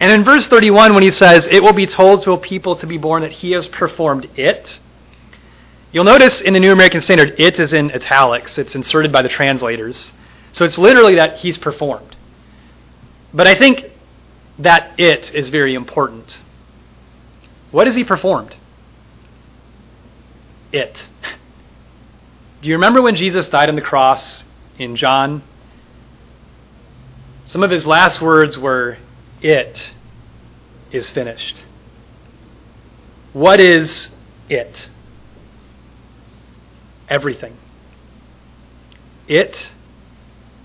[0.00, 2.86] And in verse 31, when he says, It will be told to a people to
[2.86, 4.78] be born that he has performed it,
[5.94, 8.58] you'll notice in the New American Standard, it is in italics.
[8.58, 10.12] It's inserted by the translators.
[10.52, 12.16] So it's literally that he's performed.
[13.32, 13.90] But I think
[14.58, 16.42] that it is very important.
[17.70, 18.54] What has he performed?
[20.72, 21.08] It.
[22.60, 24.44] Do you remember when Jesus died on the cross
[24.78, 25.42] in John?
[27.44, 28.98] Some of his last words were,
[29.40, 29.92] it
[30.90, 31.64] is finished.
[33.32, 34.10] What is
[34.48, 34.88] it?
[37.08, 37.56] Everything.
[39.28, 39.70] It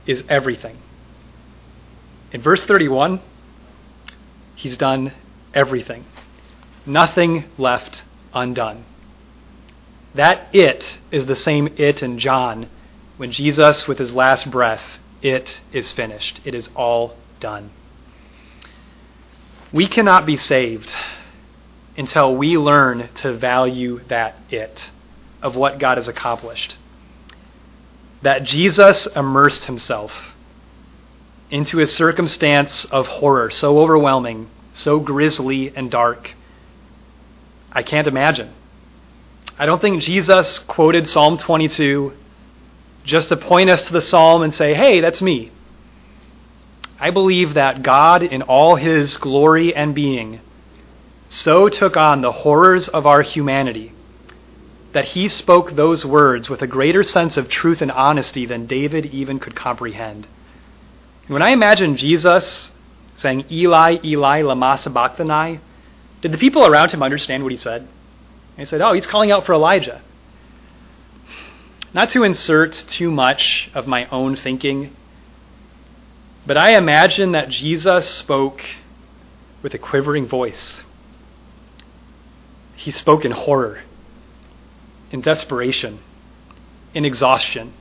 [0.05, 0.77] is everything.
[2.31, 3.21] In verse 31,
[4.55, 5.13] he's done
[5.53, 6.05] everything.
[6.85, 8.85] Nothing left undone.
[10.15, 12.69] That it is the same it in John
[13.17, 14.81] when Jesus, with his last breath,
[15.21, 16.39] it is finished.
[16.45, 17.71] It is all done.
[19.73, 20.91] We cannot be saved
[21.97, 24.89] until we learn to value that it
[25.41, 26.75] of what God has accomplished.
[28.21, 30.11] That Jesus immersed himself
[31.49, 36.35] into a circumstance of horror so overwhelming, so grisly and dark.
[37.71, 38.53] I can't imagine.
[39.57, 42.13] I don't think Jesus quoted Psalm 22
[43.03, 45.51] just to point us to the psalm and say, hey, that's me.
[46.99, 50.41] I believe that God, in all his glory and being,
[51.29, 53.93] so took on the horrors of our humanity
[54.93, 59.05] that he spoke those words with a greater sense of truth and honesty than David
[59.07, 60.27] even could comprehend.
[61.27, 62.71] When I imagine Jesus
[63.15, 65.59] saying, Eli, Eli, lama sabachthani,
[66.21, 67.87] did the people around him understand what he said?
[68.57, 70.01] They said, oh, he's calling out for Elijah.
[71.93, 74.95] Not to insert too much of my own thinking
[76.49, 78.63] but I imagine that Jesus spoke
[79.61, 80.81] with a quivering voice.
[82.75, 83.83] He spoke in horror,
[85.11, 85.99] in desperation,
[86.93, 87.73] in exhaustion.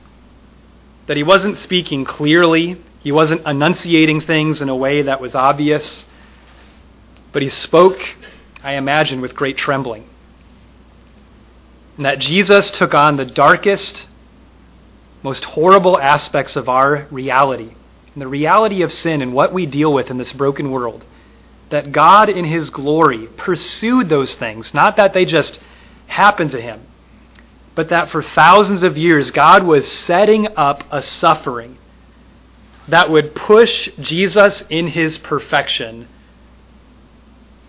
[1.07, 6.05] That he wasn't speaking clearly, he wasn't enunciating things in a way that was obvious,
[7.31, 7.99] but he spoke,
[8.63, 10.07] I imagine, with great trembling.
[11.97, 14.07] And that Jesus took on the darkest,
[15.21, 17.73] most horrible aspects of our reality
[18.13, 21.05] and the reality of sin and what we deal with in this broken world
[21.69, 25.59] that God in his glory pursued those things, not that they just
[26.07, 26.81] happened to him,
[27.79, 31.77] but that for thousands of years God was setting up a suffering
[32.89, 36.09] that would push Jesus in his perfection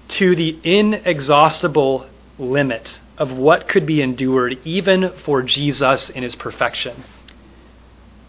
[0.08, 2.08] to the inexhaustible
[2.40, 7.04] limit of what could be endured even for Jesus in his perfection.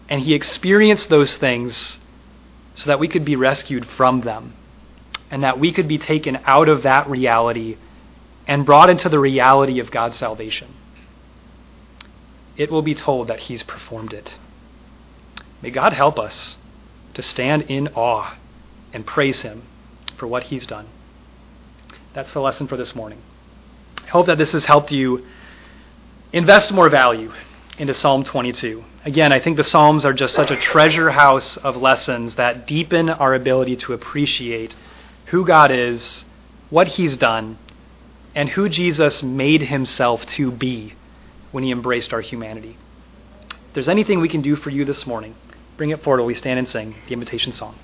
[0.08, 1.98] And he experienced those things
[2.76, 4.54] so that we could be rescued from them
[5.32, 7.76] and that we could be taken out of that reality
[8.46, 10.76] and brought into the reality of God's salvation.
[12.56, 14.36] It will be told that he's performed it.
[15.62, 16.56] May God help us
[17.14, 18.36] to stand in awe
[18.92, 19.62] and praise him
[20.16, 20.86] for what he's done.
[22.14, 23.22] That's the lesson for this morning.
[24.04, 25.24] I hope that this has helped you
[26.32, 27.32] invest more value
[27.78, 28.84] into Psalm 22.
[29.04, 33.08] Again, I think the Psalms are just such a treasure house of lessons that deepen
[33.08, 34.74] our ability to appreciate
[35.26, 36.26] who God is,
[36.68, 37.58] what He's done,
[38.34, 40.94] and who Jesus made Himself to be
[41.52, 42.76] when He embraced our humanity.
[43.50, 45.34] If there's anything we can do for you this morning,
[45.76, 47.78] bring it forward while we stand and sing the invitation song.